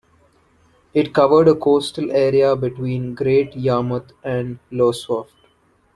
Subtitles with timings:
[0.95, 5.31] It covered a coastal area between Great Yarmouth and Lowestoft.